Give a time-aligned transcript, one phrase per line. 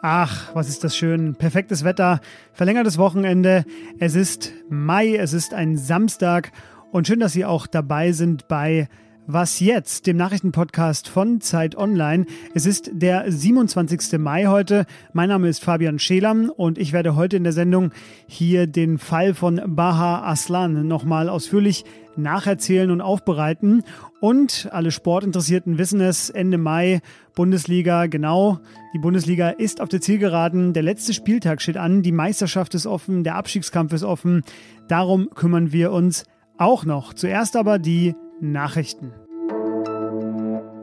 [0.00, 1.34] Ach, was ist das schön.
[1.34, 2.20] Perfektes Wetter,
[2.54, 3.66] verlängertes Wochenende.
[3.98, 6.52] Es ist Mai, es ist ein Samstag
[6.90, 8.88] und schön, dass Sie auch dabei sind bei
[9.30, 12.24] Was jetzt, dem Nachrichtenpodcast von Zeit Online.
[12.54, 14.18] Es ist der 27.
[14.18, 14.86] Mai heute.
[15.12, 17.90] Mein Name ist Fabian Schelam und ich werde heute in der Sendung
[18.26, 21.84] hier den Fall von Baha Aslan nochmal ausführlich
[22.16, 23.82] nacherzählen und aufbereiten.
[24.22, 27.02] Und alle Sportinteressierten wissen es, Ende Mai,
[27.34, 28.60] Bundesliga, genau.
[28.94, 30.72] Die Bundesliga ist auf der Zielgeraden.
[30.72, 32.00] Der letzte Spieltag steht an.
[32.00, 33.24] Die Meisterschaft ist offen.
[33.24, 34.42] Der Abstiegskampf ist offen.
[34.88, 36.24] Darum kümmern wir uns
[36.56, 37.12] auch noch.
[37.12, 39.12] Zuerst aber die Nachrichten.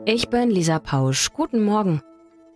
[0.04, 1.32] Ich bin Lisa Pausch.
[1.32, 2.02] Guten Morgen.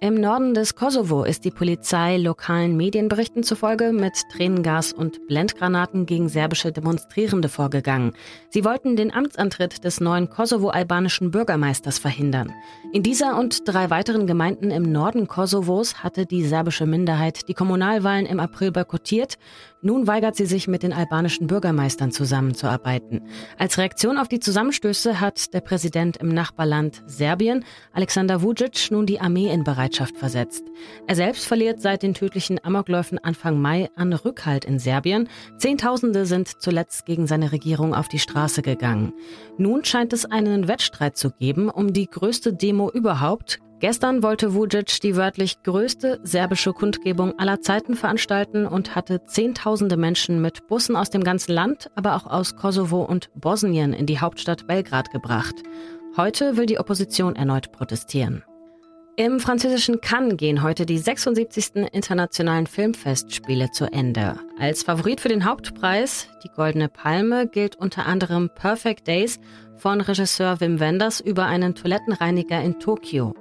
[0.02, 6.30] Im Norden des Kosovo ist die Polizei lokalen Medienberichten zufolge mit Tränengas und Blendgranaten gegen
[6.30, 8.14] serbische Demonstrierende vorgegangen.
[8.48, 12.51] Sie wollten den Amtsantritt des neuen kosovo-albanischen Bürgermeisters verhindern.
[12.95, 18.24] In dieser und drei weiteren Gemeinden im Norden Kosovos hatte die serbische Minderheit die Kommunalwahlen
[18.24, 19.37] im April boykottiert.
[19.82, 23.23] Nun weigert sie sich, mit den albanischen Bürgermeistern zusammenzuarbeiten.
[23.59, 29.20] Als Reaktion auf die Zusammenstöße hat der Präsident im Nachbarland Serbien, Alexander Vucic, nun die
[29.20, 30.64] Armee in Bereitschaft versetzt.
[31.06, 35.28] Er selbst verliert seit den tödlichen Amokläufen Anfang Mai an Rückhalt in Serbien.
[35.56, 39.15] Zehntausende sind zuletzt gegen seine Regierung auf die Straße gegangen.
[39.56, 45.00] Nun scheint es einen Wettstreit zu geben um die größte Demo überhaupt, Gestern wollte Vucic
[45.00, 51.09] die wörtlich größte serbische Kundgebung aller Zeiten veranstalten und hatte Zehntausende Menschen mit Bussen aus
[51.09, 55.54] dem ganzen Land, aber auch aus Kosovo und Bosnien in die Hauptstadt Belgrad gebracht.
[56.14, 58.45] Heute will die Opposition erneut protestieren.
[59.16, 61.88] Im französischen Cannes gehen heute die 76.
[61.92, 64.38] internationalen Filmfestspiele zu Ende.
[64.59, 69.41] Als Favorit für den Hauptpreis, die Goldene Palme, gilt unter anderem Perfect Days
[69.76, 73.34] von Regisseur Wim Wenders über einen Toilettenreiniger in Tokio.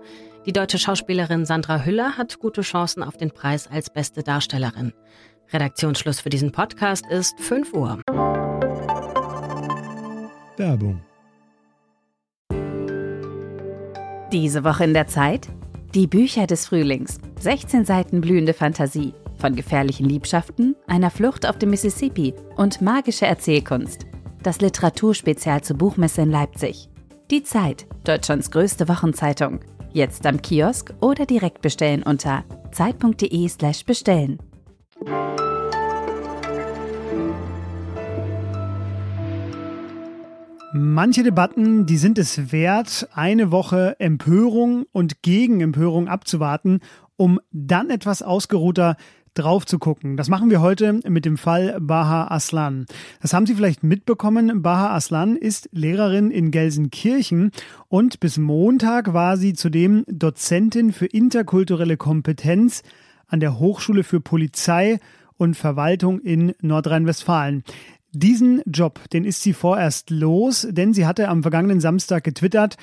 [0.50, 4.94] Die deutsche Schauspielerin Sandra Hüller hat gute Chancen auf den Preis als beste Darstellerin.
[5.54, 8.00] Redaktionsschluss für diesen Podcast ist 5 Uhr.
[10.58, 11.04] Werbung.
[14.32, 15.48] Diese Woche in der Zeit?
[15.94, 17.20] Die Bücher des Frühlings.
[17.40, 19.14] 16 Seiten blühende Fantasie.
[19.38, 24.08] Von gefährlichen Liebschaften, einer Flucht auf dem Mississippi und magische Erzählkunst.
[24.42, 26.90] Das Literaturspezial zur Buchmesse in Leipzig.
[27.30, 29.60] Die Zeit, Deutschlands größte Wochenzeitung.
[29.92, 34.38] Jetzt am Kiosk oder direkt bestellen unter zeit.de/slash bestellen.
[40.72, 46.82] Manche Debatten, die sind es wert, eine Woche Empörung und Gegenempörung abzuwarten,
[47.18, 48.96] um dann etwas ausgeruhter
[49.40, 50.18] drauf zu gucken.
[50.18, 52.86] Das machen wir heute mit dem Fall Baha Aslan.
[53.22, 54.62] Das haben Sie vielleicht mitbekommen.
[54.62, 57.52] Baha Aslan ist Lehrerin in Gelsenkirchen
[57.88, 62.84] und bis Montag war sie zudem Dozentin für interkulturelle Kompetenz
[63.28, 65.00] an der Hochschule für Polizei
[65.38, 67.64] und Verwaltung in Nordrhein-Westfalen.
[68.12, 72.76] Diesen Job, den ist sie vorerst los, denn sie hatte am vergangenen Samstag getwittert,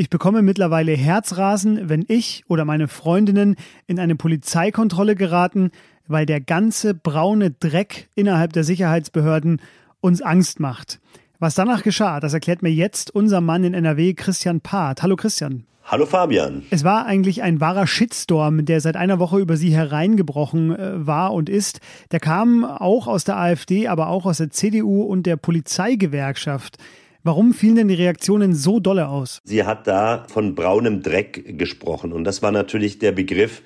[0.00, 3.56] ich bekomme mittlerweile Herzrasen, wenn ich oder meine Freundinnen
[3.88, 5.72] in eine Polizeikontrolle geraten,
[6.08, 9.60] weil der ganze braune Dreck innerhalb der Sicherheitsbehörden
[10.00, 10.98] uns Angst macht.
[11.38, 15.02] Was danach geschah, das erklärt mir jetzt unser Mann in NRW, Christian Part.
[15.02, 15.64] Hallo Christian.
[15.84, 16.64] Hallo Fabian.
[16.70, 21.32] Es war eigentlich ein wahrer Shitstorm, der seit einer Woche über Sie hereingebrochen äh, war
[21.32, 21.80] und ist.
[22.10, 26.76] Der kam auch aus der AfD, aber auch aus der CDU und der Polizeigewerkschaft.
[27.22, 29.40] Warum fielen denn die Reaktionen so dolle aus?
[29.44, 33.62] Sie hat da von braunem Dreck gesprochen und das war natürlich der Begriff,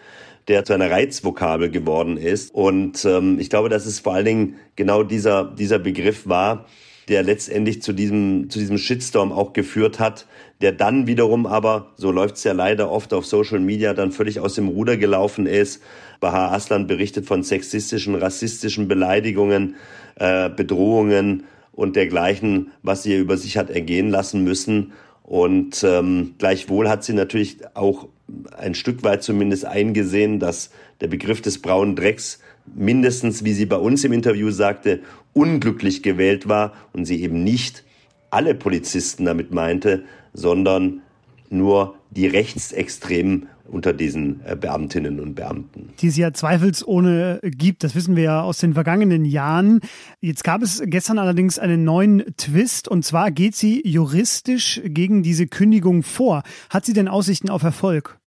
[0.49, 2.55] der zu einer Reizvokabel geworden ist.
[2.55, 6.67] Und ähm, ich glaube, dass es vor allen Dingen genau dieser, dieser Begriff war,
[7.09, 10.27] der letztendlich zu diesem, zu diesem Shitstorm auch geführt hat,
[10.61, 14.39] der dann wiederum aber, so läuft es ja leider oft auf Social Media, dann völlig
[14.39, 15.83] aus dem Ruder gelaufen ist.
[16.21, 19.75] Bahar Aslan berichtet von sexistischen, rassistischen Beleidigungen,
[20.15, 24.93] äh, Bedrohungen und dergleichen, was sie über sich hat ergehen lassen müssen.
[25.25, 28.09] Und ähm, gleichwohl hat sie natürlich auch
[28.57, 30.71] ein Stück weit zumindest eingesehen, dass
[31.01, 32.39] der Begriff des braunen Drecks
[32.75, 35.01] mindestens, wie sie bei uns im Interview sagte,
[35.33, 37.85] unglücklich gewählt war und sie eben nicht
[38.31, 41.03] alle Polizisten damit meinte, sondern
[41.51, 45.91] nur die Rechtsextremen unter diesen äh, Beamtinnen und Beamten.
[46.01, 49.81] Die es ja zweifelsohne gibt, das wissen wir ja aus den vergangenen Jahren.
[50.21, 55.47] Jetzt gab es gestern allerdings einen neuen Twist und zwar geht sie juristisch gegen diese
[55.47, 56.43] Kündigung vor.
[56.71, 58.19] Hat sie denn Aussichten auf Erfolg?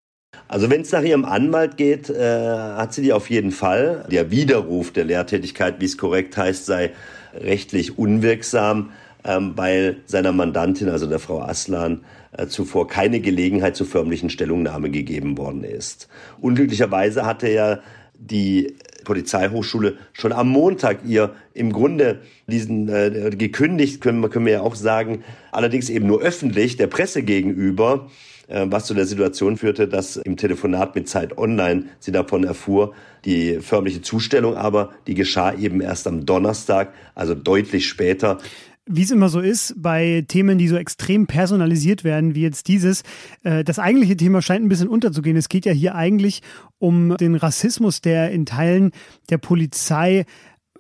[0.47, 4.05] Also wenn es nach ihrem Anwalt geht, äh, hat sie die auf jeden Fall.
[4.11, 6.91] Der Widerruf der Lehrtätigkeit, wie es korrekt heißt, sei
[7.33, 8.91] rechtlich unwirksam.
[9.25, 12.01] ähm, weil seiner Mandantin, also der Frau Aslan,
[12.47, 16.07] zuvor keine Gelegenheit zur förmlichen Stellungnahme gegeben worden ist.
[16.39, 17.79] Unglücklicherweise hatte ja
[18.17, 24.61] die Polizeihochschule schon am Montag ihr im Grunde diesen äh, gekündigt, können, können wir ja
[24.61, 28.09] auch sagen, allerdings eben nur öffentlich der Presse gegenüber,
[28.47, 32.93] äh, was zu der Situation führte, dass im Telefonat mit Zeit Online sie davon erfuhr,
[33.23, 38.39] die förmliche Zustellung aber, die geschah eben erst am Donnerstag, also deutlich später.
[38.87, 43.01] Wie es immer so ist, bei Themen, die so extrem personalisiert werden, wie jetzt dieses,
[43.43, 45.37] äh, das eigentliche Thema scheint ein bisschen unterzugehen.
[45.37, 46.41] Es geht ja hier eigentlich
[46.77, 48.91] um den Rassismus, der in Teilen
[49.29, 50.25] der Polizei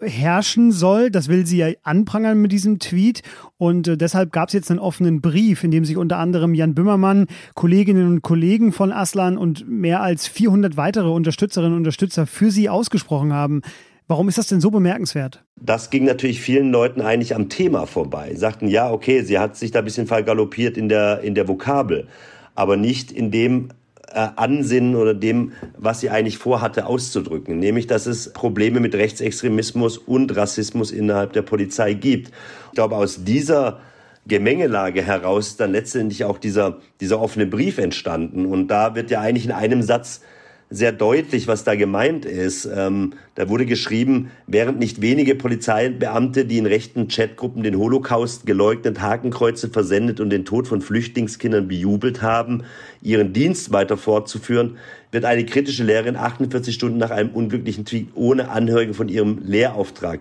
[0.01, 1.09] herrschen soll.
[1.09, 3.23] Das will sie ja anprangern mit diesem Tweet.
[3.57, 6.75] Und äh, deshalb gab es jetzt einen offenen Brief, in dem sich unter anderem Jan
[6.75, 12.51] Bümmermann, Kolleginnen und Kollegen von Aslan und mehr als 400 weitere Unterstützerinnen und Unterstützer für
[12.51, 13.61] sie ausgesprochen haben.
[14.07, 15.43] Warum ist das denn so bemerkenswert?
[15.55, 18.35] Das ging natürlich vielen Leuten eigentlich am Thema vorbei.
[18.35, 22.07] Sagten, ja, okay, sie hat sich da ein bisschen vergaloppiert in der, in der Vokabel,
[22.53, 23.69] aber nicht in dem
[24.11, 29.97] äh, Ansinnen oder dem, was sie eigentlich vorhatte auszudrücken, nämlich dass es Probleme mit Rechtsextremismus
[29.97, 32.27] und Rassismus innerhalb der Polizei gibt.
[32.67, 33.79] Ich glaube, aus dieser
[34.27, 38.45] Gemengelage heraus dann letztendlich auch dieser, dieser offene Brief entstanden.
[38.45, 40.21] Und da wird ja eigentlich in einem Satz
[40.69, 42.65] sehr deutlich, was da gemeint ist.
[42.65, 49.01] Ähm, da wurde geschrieben, während nicht wenige Polizeibeamte, die in rechten Chatgruppen den Holocaust geleugnet,
[49.01, 52.63] Hakenkreuze versendet und den Tod von Flüchtlingskindern bejubelt haben,
[53.01, 54.77] ihren Dienst weiter fortzuführen,
[55.11, 60.19] wird eine kritische Lehrerin 48 Stunden nach einem unglücklichen Tweet ohne Angehörige von ihrem Lehrauftrag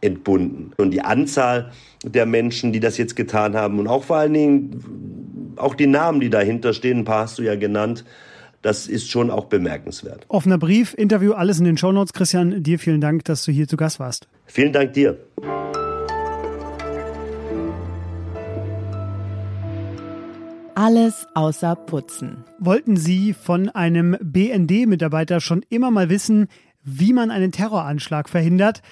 [0.00, 0.72] entbunden.
[0.76, 1.72] Und die Anzahl
[2.04, 6.20] der Menschen, die das jetzt getan haben und auch vor allen Dingen auch die Namen,
[6.20, 8.04] die dahinter stehen, ein paar hast du ja genannt,
[8.62, 10.26] das ist schon auch bemerkenswert.
[10.28, 12.12] Offener Brief, Interview, alles in den Shownotes.
[12.12, 14.28] Christian, dir vielen Dank, dass du hier zu Gast warst.
[14.46, 15.18] Vielen Dank dir.
[20.74, 22.44] Alles außer Putzen.
[22.60, 26.46] Wollten Sie von einem BND-Mitarbeiter schon immer mal wissen,
[26.84, 28.82] wie man einen Terroranschlag verhindert?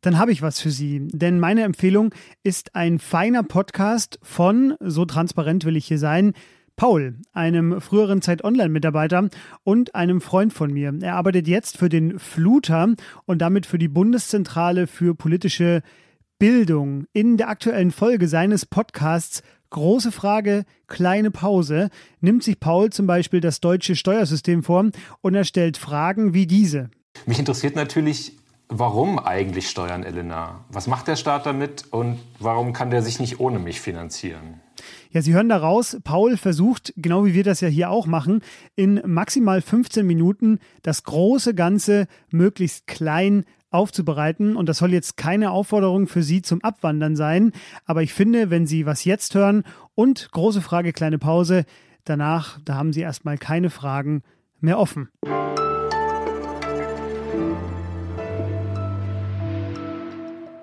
[0.00, 1.06] Dann habe ich was für Sie.
[1.12, 2.12] Denn meine Empfehlung
[2.42, 6.32] ist ein feiner Podcast von, so transparent will ich hier sein,
[6.76, 9.28] Paul, einem früheren Zeit Online-Mitarbeiter
[9.64, 10.92] und einem Freund von mir.
[11.00, 12.94] Er arbeitet jetzt für den Fluter
[13.24, 15.82] und damit für die Bundeszentrale für politische
[16.38, 17.06] Bildung.
[17.14, 21.90] In der aktuellen Folge seines Podcasts Große Frage, kleine Pause
[22.20, 24.90] nimmt sich Paul zum Beispiel das deutsche Steuersystem vor
[25.22, 26.90] und er stellt Fragen wie diese.
[27.26, 28.36] Mich interessiert natürlich,
[28.68, 30.64] warum eigentlich Steuern, Elena?
[30.70, 34.60] Was macht der Staat damit und warum kann der sich nicht ohne mich finanzieren?
[35.16, 38.42] Ja, Sie hören daraus, Paul versucht, genau wie wir das ja hier auch machen,
[38.74, 44.56] in maximal 15 Minuten das große Ganze möglichst klein aufzubereiten.
[44.56, 47.52] Und das soll jetzt keine Aufforderung für Sie zum Abwandern sein.
[47.86, 49.62] Aber ich finde, wenn Sie was jetzt hören
[49.94, 51.64] und große Frage, kleine Pause,
[52.04, 54.22] danach, da haben Sie erstmal keine Fragen
[54.60, 55.08] mehr offen.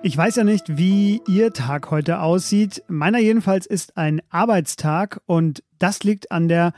[0.06, 2.82] Ich weiß ja nicht, wie Ihr Tag heute aussieht.
[2.88, 6.74] Meiner jedenfalls ist ein Arbeitstag und das liegt an der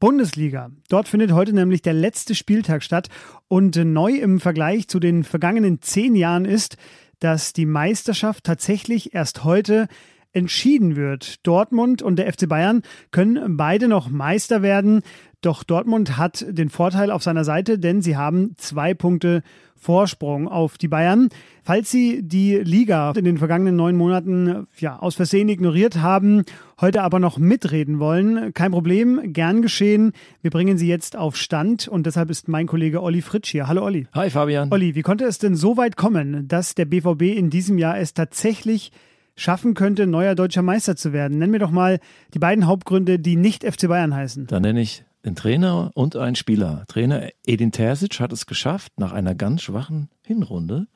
[0.00, 0.70] Bundesliga.
[0.88, 3.10] Dort findet heute nämlich der letzte Spieltag statt
[3.46, 6.78] und neu im Vergleich zu den vergangenen zehn Jahren ist,
[7.18, 9.86] dass die Meisterschaft tatsächlich erst heute
[10.32, 11.46] entschieden wird.
[11.46, 12.80] Dortmund und der FC Bayern
[13.10, 15.02] können beide noch Meister werden.
[15.42, 19.42] Doch Dortmund hat den Vorteil auf seiner Seite, denn sie haben zwei Punkte
[19.82, 21.28] Vorsprung auf die Bayern.
[21.64, 26.44] Falls Sie die Liga in den vergangenen neun Monaten ja, aus Versehen ignoriert haben,
[26.80, 30.12] heute aber noch mitreden wollen, kein Problem, gern geschehen.
[30.40, 33.66] Wir bringen Sie jetzt auf Stand und deshalb ist mein Kollege Olli Fritsch hier.
[33.66, 34.06] Hallo Olli.
[34.14, 34.70] Hi Fabian.
[34.70, 38.14] Olli, wie konnte es denn so weit kommen, dass der BVB in diesem Jahr es
[38.14, 38.92] tatsächlich
[39.34, 41.38] schaffen könnte, neuer deutscher Meister zu werden?
[41.38, 41.98] Nenn mir doch mal
[42.34, 44.46] die beiden Hauptgründe, die nicht FC Bayern heißen.
[44.46, 46.84] Dann nenne ich ein Trainer und ein Spieler.
[46.88, 50.88] Trainer Edin Terzic hat es geschafft, nach einer ganz schwachen Hinrunde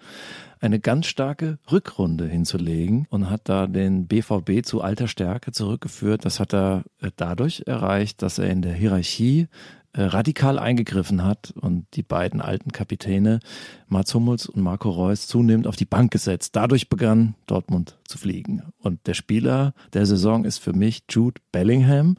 [0.60, 6.24] eine ganz starke Rückrunde hinzulegen und hat da den BVB zu alter Stärke zurückgeführt.
[6.24, 9.48] Das hat er äh, dadurch erreicht, dass er in der Hierarchie
[9.92, 13.40] äh, radikal eingegriffen hat und die beiden alten Kapitäne
[13.88, 16.56] Mats Hummels und Marco Reus zunehmend auf die Bank gesetzt.
[16.56, 18.62] Dadurch begann Dortmund zu fliegen.
[18.78, 22.16] Und der Spieler der Saison ist für mich Jude Bellingham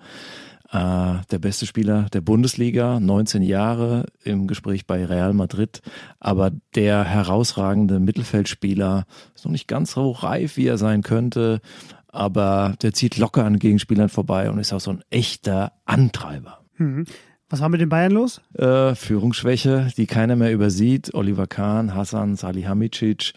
[1.31, 5.81] der beste Spieler der Bundesliga, 19 Jahre im Gespräch bei Real Madrid,
[6.19, 9.05] aber der herausragende Mittelfeldspieler
[9.35, 11.61] ist noch nicht ganz so reif, wie er sein könnte,
[12.07, 16.59] aber der zieht locker an Gegenspielern vorbei und ist auch so ein echter Antreiber.
[16.77, 17.05] Mhm.
[17.49, 18.41] Was war mit den Bayern los?
[18.55, 21.13] Äh, Führungsschwäche, die keiner mehr übersieht.
[21.13, 23.33] Oliver Kahn, Hassan Salihamidzic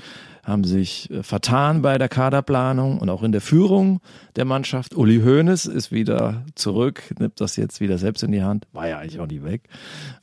[0.50, 4.00] haben sich äh, vertan bei der Kaderplanung und auch in der Führung
[4.36, 4.94] der Mannschaft.
[4.94, 8.98] Uli Hoeneß ist wieder zurück, nimmt das jetzt wieder selbst in die Hand, war ja
[8.98, 9.68] eigentlich auch nie weg.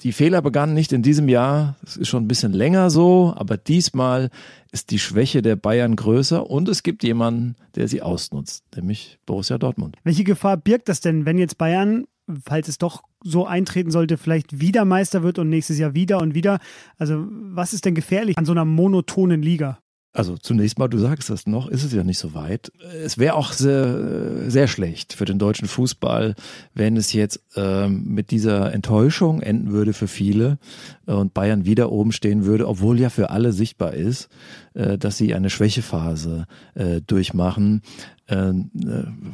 [0.02, 3.58] Die Fehler begannen nicht in diesem Jahr, es ist schon ein bisschen länger so, aber
[3.58, 4.30] diesmal
[4.72, 9.58] ist die Schwäche der Bayern größer und es gibt jemanden, der sie ausnutzt, nämlich Borussia
[9.58, 9.96] Dortmund.
[10.04, 12.06] Welche Gefahr birgt das denn, wenn jetzt Bayern
[12.44, 16.36] falls es doch so eintreten sollte, vielleicht wieder Meister wird und nächstes Jahr wieder und
[16.36, 16.60] wieder.
[16.98, 19.80] Also was ist denn gefährlich an so einer monotonen Liga?
[20.18, 22.72] Also zunächst mal, du sagst das noch, ist es ja nicht so weit.
[23.04, 26.34] Es wäre auch sehr, sehr schlecht für den deutschen Fußball,
[26.74, 30.58] wenn es jetzt ähm, mit dieser Enttäuschung enden würde für viele
[31.06, 34.30] und Bayern wieder oben stehen würde, obwohl ja für alle sichtbar ist,
[34.78, 37.82] äh, dass sie eine Schwächephase äh, durchmachen.
[38.28, 38.54] Äh,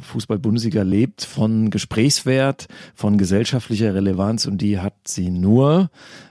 [0.00, 5.90] Fußball-Bundesliga lebt von Gesprächswert, von gesellschaftlicher Relevanz und die hat sie nur,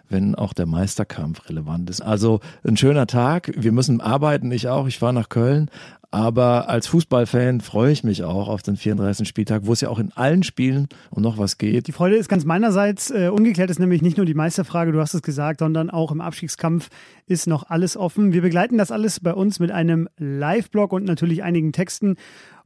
[0.09, 2.01] wenn auch der Meisterkampf relevant ist.
[2.01, 3.51] Also ein schöner Tag.
[3.55, 4.87] Wir müssen arbeiten, ich auch.
[4.87, 5.69] Ich fahre nach Köln.
[6.13, 9.27] Aber als Fußballfan freue ich mich auch auf den 34.
[9.27, 11.87] Spieltag, wo es ja auch in allen Spielen um noch was geht.
[11.87, 13.09] Die Freude ist ganz meinerseits.
[13.09, 16.21] Äh, ungeklärt ist nämlich nicht nur die Meisterfrage, du hast es gesagt, sondern auch im
[16.21, 16.89] Abstiegskampf
[17.25, 18.31] ist noch alles offen.
[18.31, 22.17] Wir begleiten das alles bei uns mit einem Live-Blog und natürlich einigen Texten.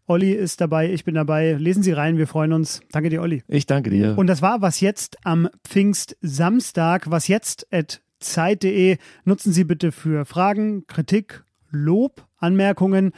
[0.08, 1.54] Olli ist dabei, ich bin dabei.
[1.54, 2.82] Lesen Sie rein, wir freuen uns.
[2.92, 3.44] Danke dir, Olli.
[3.48, 4.18] Ich danke dir.
[4.18, 7.10] Und das war was jetzt am Pfingstsamstag.
[7.10, 8.98] Was jetzt at Zeit.de.
[9.24, 13.14] Nutzen Sie bitte für Fragen, Kritik, Lob, Anmerkungen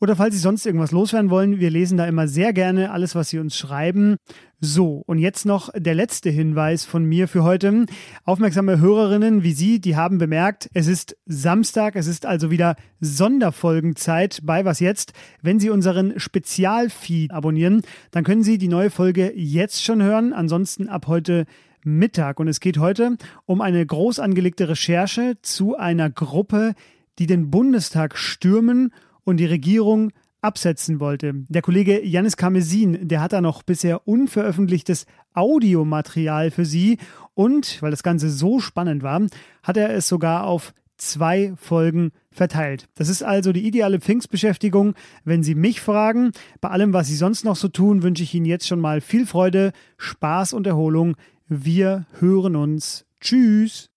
[0.00, 3.30] oder falls Sie sonst irgendwas loswerden wollen, wir lesen da immer sehr gerne alles, was
[3.30, 4.16] Sie uns schreiben.
[4.60, 7.86] So, und jetzt noch der letzte Hinweis von mir für heute.
[8.24, 14.40] Aufmerksame Hörerinnen wie Sie, die haben bemerkt, es ist Samstag, es ist also wieder Sonderfolgenzeit
[14.42, 15.12] bei Was jetzt.
[15.42, 20.88] Wenn Sie unseren Spezialfeed abonnieren, dann können Sie die neue Folge jetzt schon hören, ansonsten
[20.88, 21.46] ab heute
[21.84, 22.38] Mittag.
[22.38, 26.74] Und es geht heute um eine groß angelegte Recherche zu einer Gruppe,
[27.18, 28.92] die den Bundestag stürmen
[29.26, 31.34] und die Regierung absetzen wollte.
[31.48, 36.98] Der Kollege Janis Kamesin, der hat da noch bisher unveröffentlichtes Audiomaterial für Sie
[37.34, 39.20] und, weil das Ganze so spannend war,
[39.62, 42.88] hat er es sogar auf zwei Folgen verteilt.
[42.94, 44.94] Das ist also die ideale Pfingstbeschäftigung.
[45.24, 46.30] Wenn Sie mich fragen,
[46.60, 49.26] bei allem, was Sie sonst noch so tun, wünsche ich Ihnen jetzt schon mal viel
[49.26, 51.16] Freude, Spaß und Erholung.
[51.48, 53.04] Wir hören uns.
[53.20, 53.90] Tschüss.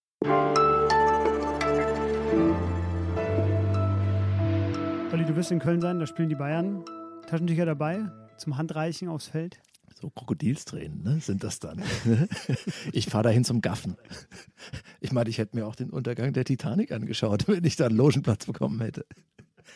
[5.30, 6.84] Du wirst in Köln sein, da spielen die Bayern.
[7.28, 9.62] Taschentücher dabei zum Handreichen aufs Feld.
[9.94, 11.84] So Krokodilstränen, ne, sind das dann.
[12.94, 13.96] ich fahre dahin zum Gaffen.
[15.02, 17.98] Ich meine, ich hätte mir auch den Untergang der Titanic angeschaut, wenn ich da einen
[17.98, 19.06] Logenplatz bekommen hätte.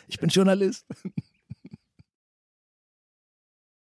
[0.08, 0.86] Ich bin Journalist.